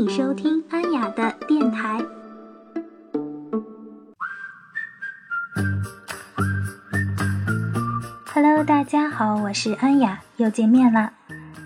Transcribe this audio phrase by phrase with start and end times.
[0.00, 1.98] 你收听安雅的电台。
[8.32, 11.12] Hello，大家好，我是安雅，又见面啦。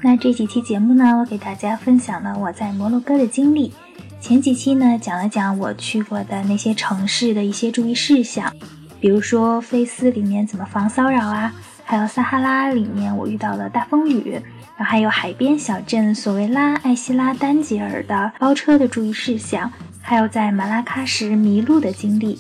[0.01, 3.75] 那这几期节目呢，我给大家分享了我在摩洛哥的经历。
[4.19, 8.51] 前几期呢，讲了讲我去过的那些城市的一些注意事项，
[8.99, 11.53] 比如说菲斯里面怎么防骚扰啊，
[11.85, 14.41] 还有撒哈拉里面我遇到了大风雨。
[14.83, 22.39] 还有海边小镇索维拉、艾希拉、丹吉尔的包车的注意事项，还有在马拉喀什迷路的经历。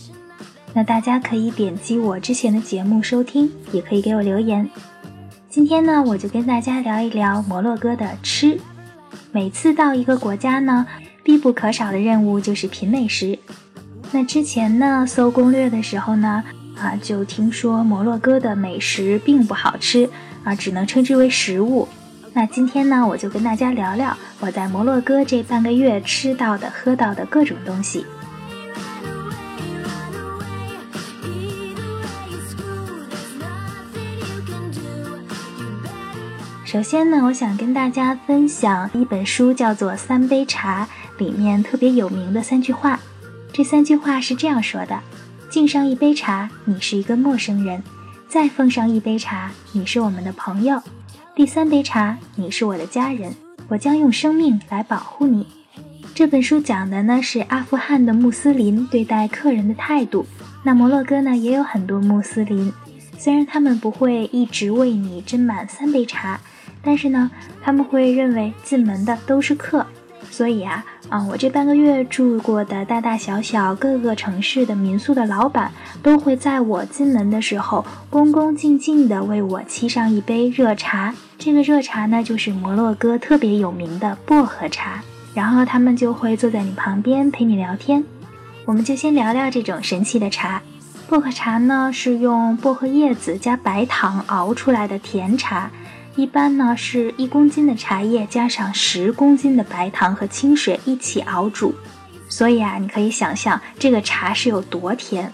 [0.74, 4.68] 那大家可以点击我之前的节目收听，也可以给我留言。
[5.48, 8.58] 今天呢，我就跟大家聊一聊摩洛哥的吃。
[9.30, 10.86] 每次到一个国家呢，
[11.22, 13.38] 必不可少的任务就是品美食。
[14.10, 16.42] 那之前呢，搜攻略的时候呢，
[16.78, 20.08] 啊，就听说摩洛哥的美食并不好吃，
[20.42, 21.86] 啊，只能称之为食物。
[22.34, 28.06] 那今天呢，我就跟大家聊聊我在摩洛哥这半个月吃到的、喝到的各种东西。
[36.64, 40.88] 首先呢，我想跟大家分享一本书，叫做《三杯茶》，
[41.22, 42.98] 里面特别有名的三句话。
[43.52, 44.98] 这三句话是这样说的：
[45.50, 47.82] 敬上一杯茶，你是一个陌生人；
[48.26, 50.82] 再奉上一杯茶，你是我们的朋友。
[51.34, 53.34] 第三杯茶，你是我的家人，
[53.68, 55.46] 我将用生命来保护你。
[56.14, 60.26] 这本书讲的呢是阿富汗的穆斯林对待客人的态度。
[60.62, 62.70] 那摩洛哥呢也有很多穆斯林，
[63.16, 66.38] 虽然他们不会一直为你斟满三杯茶，
[66.82, 67.30] 但是呢
[67.62, 69.86] 他们会认为进门的都是客。
[70.30, 75.70] 所以啊，啊，我这半个月住过的大大小小各个城市的民宿的老板，
[76.02, 81.14] 都会在我进门的时候，恭恭敬敬地为我沏上一杯热茶。
[81.36, 85.02] 这个热茶呢，就是摩洛哥特别有名的薄荷茶。
[85.34, 88.02] 然后他们就会坐在你旁边陪你聊天。
[88.64, 90.62] 我们就先聊聊这种神奇的茶。
[91.10, 95.70] 薄荷茶呢，是用薄荷叶子加白糖熬出来的甜茶。
[96.14, 101.74] 一般呢是一公斤的茶叶加上十公斤的白糖和清水一起熬煮，
[102.28, 105.32] 所以啊，你可以想象这个茶是有多甜。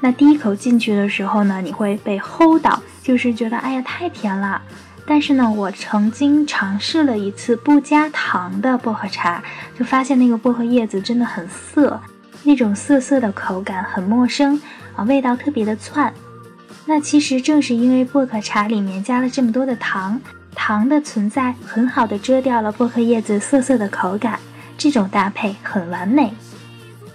[0.00, 4.60] 那第一口进去的时候呢，你会被齁到，就是觉得哎呀太甜了。
[5.06, 9.42] 但是呢，我曾经尝试了一次不加糖的薄荷茶，
[9.78, 12.00] 就发现那个薄荷叶子真的很涩，
[12.42, 14.58] 那种涩涩的口感很陌生
[14.96, 16.12] 啊，味道特别的窜。
[16.86, 20.20] 那其实正是因为薄荷茶里面加了这么多的糖，
[20.54, 24.38] 糖的存在很好的遮掉了薄荷叶子涩涩的口感，
[24.76, 26.32] 这种搭配很完美。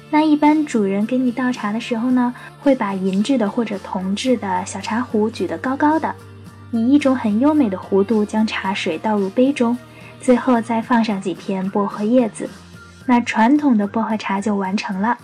[0.10, 6.16] 那一般主人给你倒茶的时候呢，会把银质的或者铜质的小茶壶举得高高的，
[6.72, 9.78] 以一种很优美的弧度将茶水倒入杯中，
[10.20, 12.50] 最后再放上几片薄荷叶子，
[13.06, 15.16] 那传统的薄荷茶就完成了。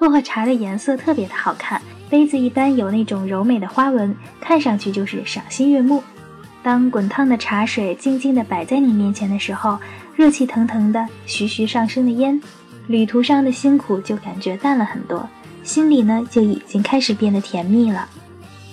[0.00, 1.80] 薄荷茶的颜色特别的好看。
[2.08, 6.02] 杯子一般有那种柔美的花纹，看上去就是赏心悦目。
[6.62, 9.78] 当滚烫的茶水静静地摆在你面前的时候，
[10.16, 12.40] 热气腾腾的、徐徐上升的烟，
[12.86, 15.28] 旅途上的辛苦就感觉淡了很多，
[15.62, 18.08] 心里呢就已经开始变得甜蜜了。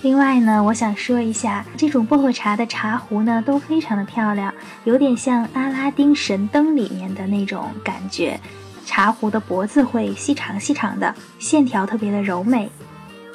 [0.00, 4.52] 另外呢，我想说一下，这种薄荷茶的茶壶呢都非常的漂亮，
[4.84, 8.40] 有点像阿拉丁神灯里面的那种感觉。
[8.88, 12.70] 茶壶的脖子会细长细长的，线条特别的柔美。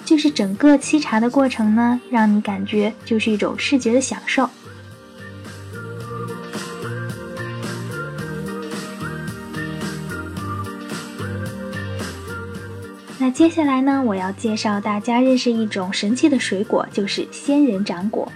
[0.04, 4.50] 就是整个沏茶的过程呢，让你感觉就是一种视觉的享受。
[13.20, 18.30] 那接下来呢，我要介绍大家认识一种神奇的水果，就是仙人掌果。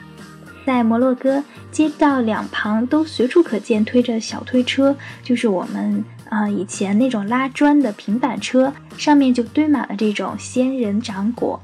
[0.66, 6.06] 在摩洛哥，街道两旁都随处可见推着小推车，就是我们。
[6.29, 11.61] 啊，以前那种拉砖的平板车上面就堆满了这种仙人掌果，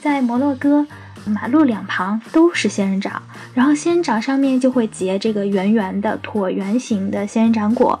[0.00, 0.86] 在摩洛哥，
[1.26, 3.22] 马路两旁都是仙人掌，
[3.54, 8.00] 然后仙人掌上面就会结这个圆圆的椭圆形的仙人掌果，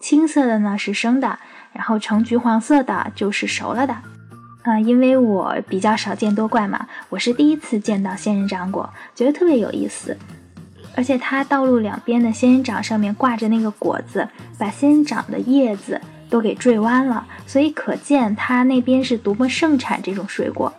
[0.00, 1.38] 青色的呢是生的，
[1.72, 3.96] 然后呈橘黄色的就是熟了的。
[4.62, 10.16] 啊，因为我比较少见多怪嘛，我是第一次见到仙人掌果，觉得特别有意思。
[10.96, 16.00] 而且它道路两边的仙人掌上面挂着那个果子，把仙人掌的叶子
[16.30, 20.72] 都给坠弯了，所以可见它那边是多么盛产这种水果。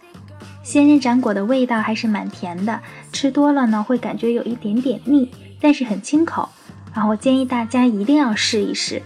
[0.64, 2.82] 仙人掌果的味道还是蛮甜的，
[3.12, 5.30] 吃多了呢会感觉有一点点腻，
[5.62, 6.50] 但是很清口。
[6.94, 9.02] 然后建议大家一定要试一试。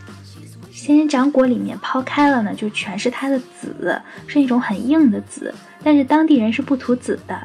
[0.71, 5.53] 仙人掌果里面抛开了呢，就全是它的籽，是一种很硬的籽，
[5.83, 7.37] 但是当地人是不吐籽的，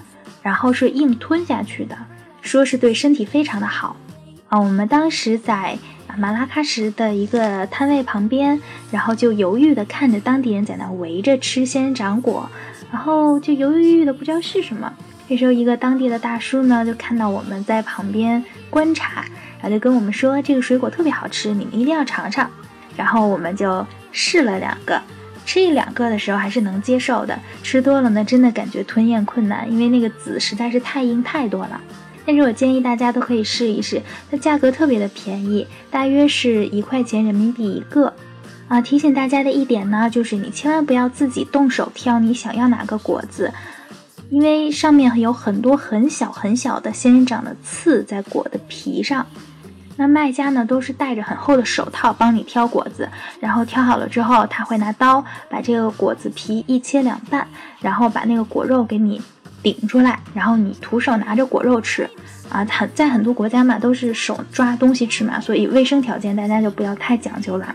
[0.42, 1.96] 然后是硬吞下去的。
[2.44, 3.96] 说是对身体非常的好，
[4.48, 5.76] 啊，我们当时在
[6.16, 8.60] 马拉喀什的一个摊位旁边，
[8.92, 12.48] 然后就犹豫的看着当地人在那围着吃仙人掌果，
[12.92, 14.92] 然后就犹犹豫豫的不知道是什么。
[15.26, 19.24] 这时候，一个当地的大叔呢，就看到我们在旁边观察，
[19.58, 22.48] 然后就跟我们说：“这个水果特别好吃，你们一定要尝尝。”
[22.94, 25.00] 然后我们就试了两个，
[25.46, 31.80] 吃一两个的时候还是能接受的，吃多了呢，真的感觉吞咽困难，因为那个籽实在是太硬太多了。
[32.26, 38.12] 但是我建议大家都可以试一试，它价格特别的便宜，大约是一块钱人民币一个。
[38.66, 43.52] 啊，提醒大家的一点呢，就是你千万不要自己动手挑你想要哪个果子。
[44.30, 49.26] 因为上面有很多很小很小的仙人掌的刺在果的皮上，
[49.96, 57.46] 那卖家呢都是戴着很厚的手套帮你挑果子，然后挑好了之后，他会拿刀把这个果子皮一切两半，
[57.80, 59.20] 然后把那个果肉给你
[59.64, 62.08] 顶出来，然后你徒手拿着果肉吃。
[62.50, 67.74] 啊，很在很多国家嘛都是手抓东西吃嘛，所以卫生条件大家就不要太讲究了。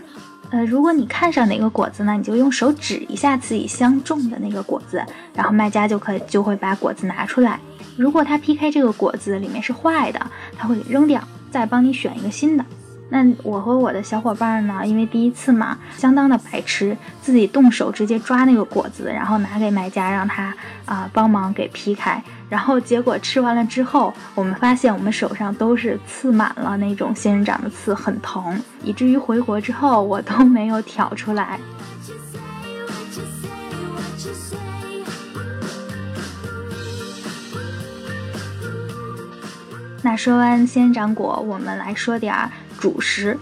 [0.50, 5.04] 呃，如果你看上哪个果子呢，你就用手指一下自己相中的那个果子，
[5.34, 7.60] 然后卖家就可以就会把果子拿出来。
[7.96, 10.20] 如果他劈开这个果子里面是坏的，
[10.56, 12.64] 他会扔掉，再帮你选一个新的。
[13.12, 20.54] 那我和我的小伙伴呢，因为第一次嘛，相当的白痴，自己动手直接抓那个果子，然后拿给卖家让他
[20.84, 31.58] 啊帮忙给劈开，然后结果吃完了之后，我们发现我们手上都是刺满了那种仙人掌的刺，很疼，以至于回国之后我都没有挑出来。
[40.02, 42.48] 那说完仙人掌果，我们来说点儿。
[42.80, 43.38] 主食，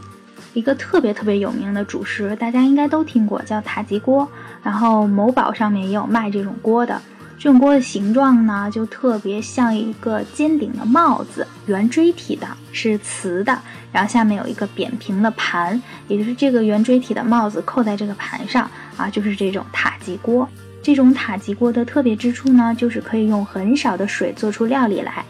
[0.52, 4.29] 一个特别特别有名的主食，大家应该都听过，叫塔吉锅。
[4.62, 7.00] 然后某宝上面也有卖这种锅的。
[7.38, 13.56] 这种锅的形状呢，就特别像一个尖顶的帽子，圆锥体的，是瓷的。
[13.93, 20.49] 然后下面有一个扁平的盘，也就是这个圆锥体的帽子扣在这个盘上啊，就是这种塔吉锅。
[20.82, 25.25] 这种塔吉锅的特别之处呢，就是可以用很少的水做出料理来。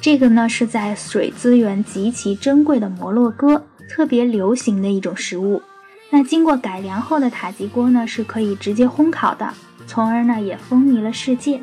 [0.00, 5.62] 这个呢是在水资源极其珍贵的摩洛哥特别流行的一种食物。
[6.08, 9.52] 那经过改良后的塔吉锅呢是可以直接烘烤的，
[9.86, 11.60] 从而呢也风靡了世界。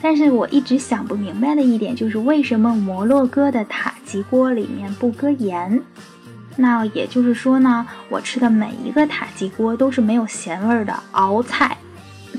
[0.00, 5.82] 但是我一直想不明白的一点就是为什么摩洛哥的塔吉锅里面不搁盐？
[6.56, 11.76] 那也就是说呢，我吃的每一个塔吉锅都是没有咸味儿的熬菜，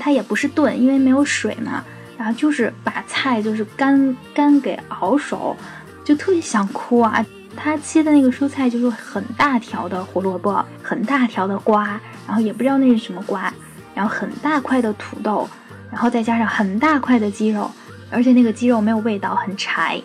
[0.00, 1.84] 它也不是炖，因为没有水嘛。
[2.16, 5.56] 然后就是把菜就是干干给熬熟，
[6.04, 7.24] 就特别想哭啊！
[7.56, 13.52] 他切的那个蔬菜就是很大条的胡萝卜，很大条的瓜，然后也不知道那是什么瓜，
[13.94, 15.48] 然后很大块的土豆，
[15.90, 17.70] 然后再加上很大块的鸡肉，
[18.10, 19.98] 而且那个鸡肉没有味道，很柴。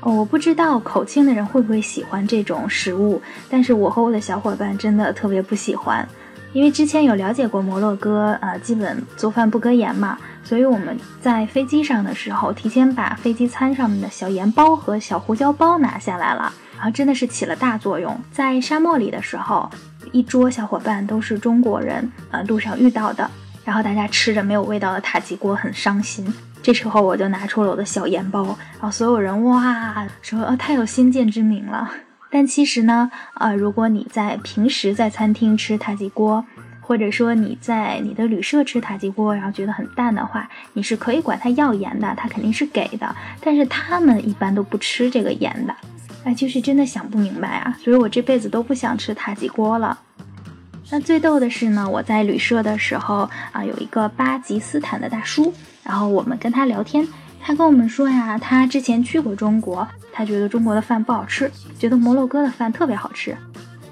[0.00, 3.20] 哦，我不知道口轻的人会不会喜欢这种食物，
[3.50, 6.08] 但是我和我的小伙伴真的特别不喜欢。
[6.52, 18.18] 因为之前有了解过摩洛哥，呃，基本做饭不搁盐嘛，所以我们在飞机上的时候，提前把飞机餐上面的小盐包和小胡椒包拿下来了，然后真的是起了大作用。
[18.32, 19.70] 在沙漠里的时候，
[20.10, 23.30] 一桌小伙伴都是中国人，呃，路上遇到的，
[23.64, 26.26] 然后大家吃着没有味道的塔吉锅，很伤心。
[26.62, 31.88] 这时候我就拿出了我的小盐包，然后所有人哇说，呃，太有先见之明了。
[32.30, 36.44] 但其实呢，呃，如果你在平时在餐厅吃塔吉锅，
[36.80, 43.14] 或者说你在你的旅社吃塔吉锅，然后觉得很淡的话，你是可以管他要盐的，他肯定是给的。
[43.40, 45.74] 但是他们一般都不吃这个盐的，
[46.24, 47.76] 哎，就是真的想不明白啊！
[47.82, 49.98] 所以我这辈子都不想吃塔吉锅了。
[50.90, 57.06] 那最逗的是呢，我在旅社的时候啊，有一个巴基斯坦的大叔，然后我们跟他聊天。
[57.40, 63.36] 他跟我们说呀，他之前去过中国，他觉得中国的饭不好吃，觉得摩洛哥的饭特别好吃。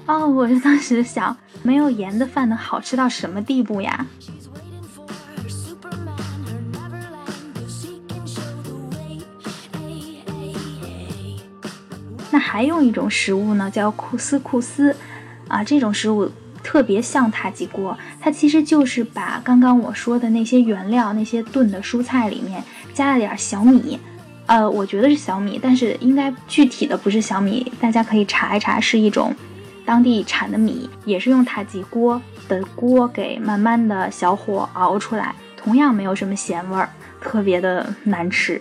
[0.05, 4.05] 哦，我就当时想，没有盐的饭能好吃到什么地步呀？
[12.29, 14.95] 那还有一种食物呢，叫库斯库斯，
[15.47, 16.31] 啊，这种食物。
[16.63, 22.61] 特别像塔吉锅，它其实就是把刚刚我说的那些原料、那些炖的蔬菜里面
[22.97, 23.99] 加了点小米，
[24.47, 29.35] 呃，我觉得是小米，但是应该具体的不是小米，大家可以查一查，是一种
[29.85, 36.89] 当地产的米，也是用塔吉锅的锅给慢慢的小火熬出来，同样没有什么咸味儿，
[37.21, 38.59] 特别的难吃。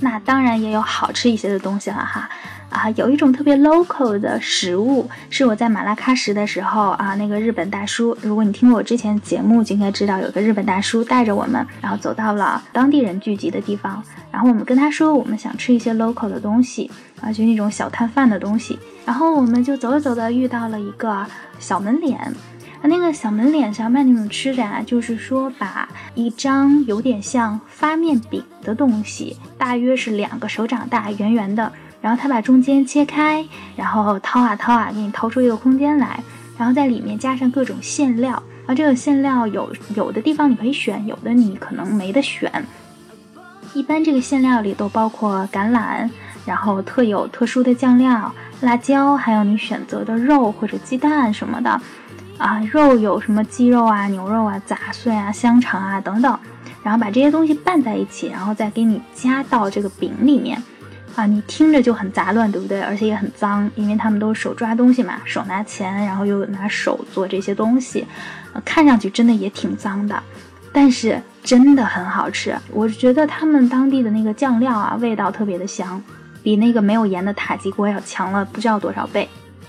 [0.00, 2.28] 那当然也有好吃一些的东西了哈，
[2.76, 16.90] 啊，有一种特别 local 的食物，是我在马拉喀什的时候啊，那个日本大叔，如果你听过我之前节目，就应该知道有个日本大叔带着我们，然后走到了当地人聚集的地方，然后我们跟他说我们想吃一些 local 的东西
[17.22, 21.26] 啊，就那种小摊贩的东西，然后我们就走着走着遇到了一个
[21.58, 22.30] 小门脸，
[22.82, 31.72] 那个小门脸上卖那种吃的啊，就是说把一张有点像发面饼的东西，大约是两个手掌大，圆圆的。
[32.06, 33.44] 然后他把中间切开，
[33.74, 36.22] 然后掏啊掏啊，给你掏出一个空间来，
[36.56, 38.40] 然后在里面加上各种馅料。
[38.64, 42.64] 而，这个馅料有有的地方你可以选，有的你可能没得选。
[43.74, 46.08] 一般这个馅料里都包括橄榄，
[46.44, 51.80] 然后特有特殊的酱料、辣椒，还有你选择的肉或者鸡蛋什么的。
[52.38, 56.38] 啊，肉有什么鸡肉啊、牛肉啊、杂碎啊、香肠啊等等。
[56.84, 60.62] 然后把这些东西拌在一起，然后再给你加到这个饼里面。
[61.16, 62.80] 啊，你听着就很杂乱，对不对？
[62.82, 68.06] 而且也很脏，因为他们都手抓东西嘛，手拿钱，然后又拿手做这些东西，
[68.66, 70.22] 看上去真的也挺脏的，
[70.72, 72.54] 但是真的很好吃。
[72.70, 76.02] 我觉得他们当地的那个酱料啊，味道特别的香，
[76.42, 79.26] 比那个没有盐的塔吉锅要强了不知道多少倍。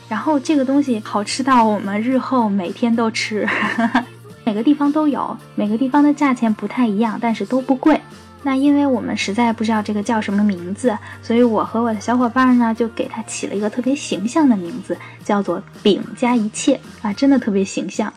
[0.10, 3.48] 然后这个东西好吃到我们日后每天都吃，
[4.44, 8.00] 每个地方都有，每个地方的价钱不太一样，但是都不贵。
[8.48, 18.14] 那因为我们实在不知道这个叫什么名字，所以我和我的小伙伴呢就给它起了一个特别形象的名字，叫做“饼加一切”啊，真的特别形象。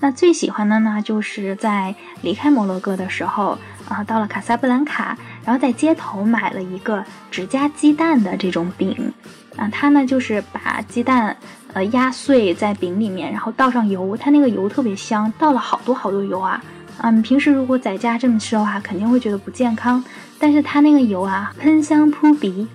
[0.00, 3.58] 那最喜欢的呢，就是在离开摩洛哥的时候
[3.90, 9.12] 啊，到了卡萨布兰卡，然后在街头买了一个只加鸡蛋的这种饼
[9.58, 11.36] 啊，它呢就是把鸡蛋
[11.74, 16.64] 呃压碎在饼里面，然后倒上油，它那个油特别香，倒了好多好多油啊。
[17.00, 20.02] 嗯，平时如果在家这么吃的话，肯定会觉得不健康。
[20.38, 22.66] 但是它那个油啊，喷香扑鼻，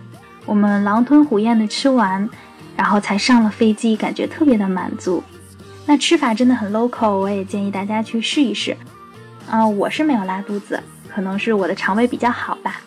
[0.45, 2.29] 我们狼吞虎咽的吃完，
[2.75, 5.23] 然后才上了飞机，感觉特别的满足。
[5.85, 8.75] 那吃法真的很 local，我也建议大家去试一试。
[9.49, 10.81] 啊，我是没有拉肚子，
[11.13, 12.79] 可能是我的肠胃比较好吧。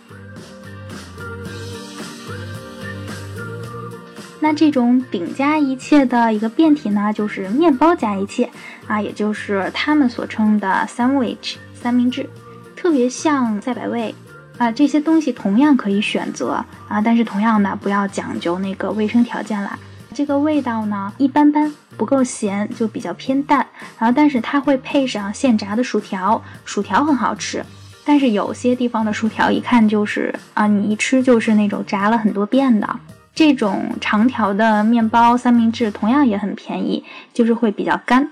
[4.38, 8.50] 那这种饼加一切的一个变体呢，就是面包加一切
[8.86, 12.28] 啊，也就是他们所称的 sandwich 三明治，
[12.76, 14.14] 特别像赛百味
[14.58, 14.70] 啊。
[14.70, 19.78] 这些东西同样可以选择啊，但是同样的不要讲究那个卫生条件啦。
[20.14, 23.66] 这个味道呢一般般，不够咸，就比较偏淡。
[23.98, 27.64] 然后但是它会配上现炸的薯条，薯条很好吃。
[28.04, 32.88] 但是有些地方的薯条一看就是啊，你一吃就是那种炸了很多遍的。
[33.36, 38.30] 这种长条的面包三明治同样也很便宜，就是会比较干。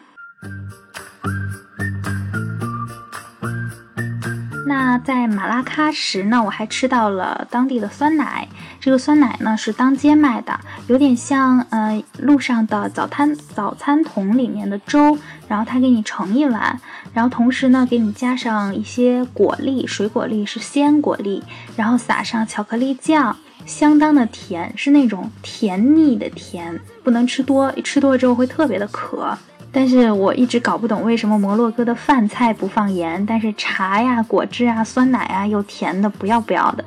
[4.67, 8.49] 那在马拉喀什呢，我还吃到了当地的酸奶。
[8.81, 15.19] 这个酸奶呢是当街卖的，有点像呃路上的早餐早餐桶里面的粥，
[15.49, 16.81] 然后他给你盛一碗，
[17.13, 21.43] 然后同时呢给你加上一些果粒，水果粒是鲜果粒，
[21.77, 23.37] 然后撒上巧克力酱。
[23.67, 29.37] 相当的甜，是那种甜腻的甜，不能吃多，吃多了之后会特别的渴。
[29.73, 36.85] 但是我一直搞不懂为什么摩洛哥的饭菜不放盐，但是茶呀、果汁啊、酸奶啊又甜的不要不要的。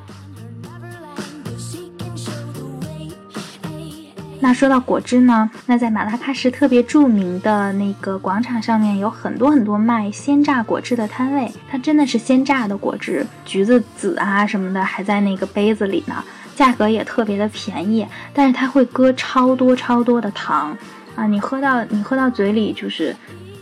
[4.40, 16.24] 那说到果汁呢，那在马拉喀什特别著名的那个广场上面有很多很多卖鲜榨果汁的摊位，它真的是鲜榨的果汁，橘子籽啊什么的还在那个杯子里呢。
[16.58, 20.76] 价格也特别的便宜，但是它会搁超多超多的糖
[21.16, 21.28] 啊！
[21.28, 23.16] 你喝到你喝到嘴里就是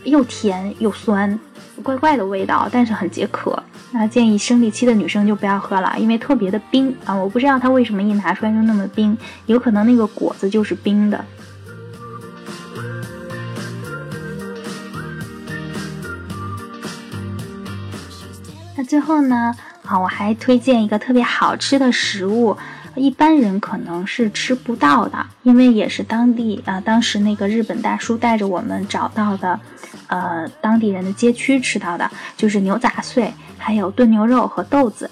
[0.04, 1.38] 又甜又酸，
[1.82, 3.62] 怪怪的味道，但是很解渴。
[3.90, 7.14] 那建议生理期的女生就不要喝了，因为特别的冰啊！
[7.14, 11.22] 我不知道它为什么一拿出来就那么冰，有可能那个果子就是冰的。
[18.74, 22.56] 那最后呢，啊，我还推荐一个特别好吃的食物。
[22.96, 29.60] 一般人可能是吃不到的，因为也是当地啊，当时那个日本大叔带着我们找到的，
[30.06, 35.10] 呃，当地人的街区吃到的，就是牛杂碎，还有炖牛肉和豆子。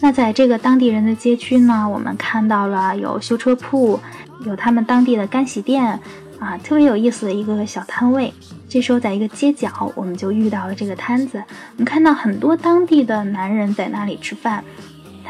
[0.00, 3.98] 那在这个当地人的街区呢，我们看到了有修车铺，
[4.44, 5.98] 有他们当地的干洗店，
[6.38, 8.32] 啊，特别有意思的一个小摊位。
[8.68, 14.62] 这时候在一个街角，我们就遇到了这个摊子，我们看到很多当地的男人在那里吃饭。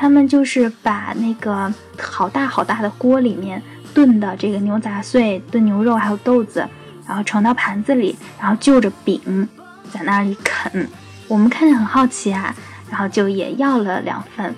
[0.01, 3.61] 他们就是把那个好大好大的锅里面
[3.93, 6.65] 炖的这个牛杂碎、炖牛肉还有豆子，
[7.05, 9.49] 然后盛到盘子里，然后就着饼
[9.93, 10.89] 在那里啃。
[11.27, 12.55] 我们看着很好奇啊，
[12.89, 14.55] 然后就也要了两份。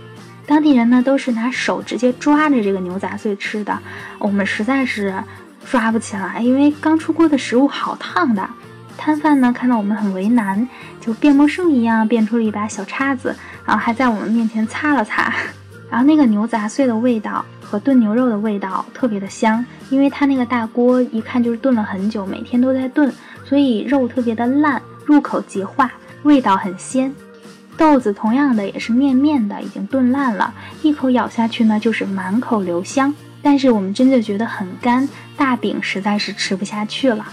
[0.46, 3.78] 当地人呢都是拿手直接抓着这个牛杂碎吃的，
[4.18, 5.14] 我们实在是
[5.64, 8.46] 抓不起来，因为刚出锅的食物好烫的。
[8.98, 10.68] 摊贩呢看到我们很为难，
[11.00, 13.34] 就变魔术一样变出了一把小叉子，
[13.70, 15.32] 然后还在我们面前擦了擦。
[15.88, 23.12] 然后那个牛杂碎的味道和炖牛肉的味道特别的香，因为它那个大锅一看就是炖了很久，每天都在炖，
[23.44, 25.88] 所以肉特别的烂，入口即化，
[26.24, 27.14] 味道很鲜。
[27.76, 37.24] 豆子同样的也是面面的，已经炖烂了，一口咬下去呢就是满口留香，但是我们真的觉得很干，大饼实在是吃不下去了。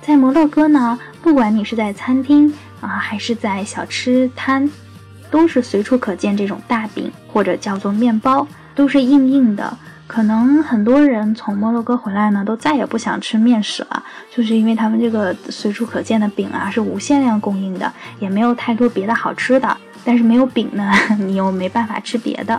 [0.00, 4.70] 在摩洛哥呢，不管你是在餐厅啊，还是在小吃摊。
[5.36, 9.76] 都是随处可见这种大饼，或者叫做面包，都是硬硬的。
[10.06, 14.02] 可能很多人从摩洛哥回来呢，都再也不想吃面食了，
[14.34, 19.76] 就是因为他们这个随处可见的饼啊，是无限量供应的，也没有太多别的好吃的。
[20.06, 20.90] 但是没有饼呢，
[21.20, 22.58] 你又没办法吃别的。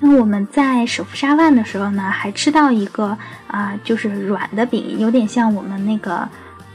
[0.00, 3.16] 那我们在首夫沙万的时候呢，还吃到一个
[3.46, 6.28] 啊，就是软的饼，有点像我们那个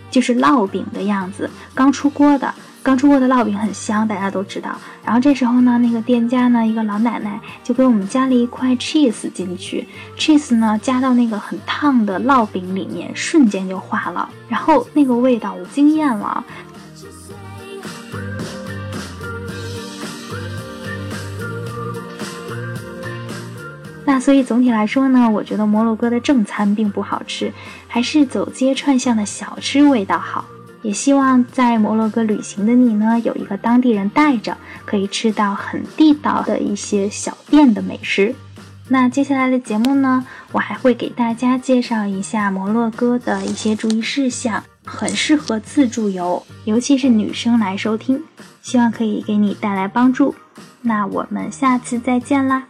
[0.10, 2.52] 就是烙饼的样子，刚出锅的。
[2.90, 4.76] 刚出锅的烙饼很香，大家都知道。
[5.06, 14.28] 然后这时候呢，那个店家呢，一个老奶奶就给我们加了一块 cheese 进去，cheese 呢加到那个很烫的烙饼里面，瞬间就化了。
[14.48, 16.44] 然后那个味道我惊艳了。
[24.04, 27.54] 那所以总体来说呢，我觉得摩洛哥的正餐并不好吃，
[27.88, 30.44] 还是走街串巷的小吃味道好。
[30.82, 38.34] 也希望在摩洛哥旅行的你呢，有一个当地人带着，可以吃到很地道的一些小店的美食。
[38.88, 48.24] 那接下来的节目呢，我还会给大家介绍一下摩洛哥的一些注意事项，很适合自助游，尤其是女生来收听，
[48.62, 50.34] 希望可以给你带来帮助。
[50.82, 52.64] 那我们下次再见啦！